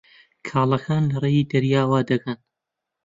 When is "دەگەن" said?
2.09-2.39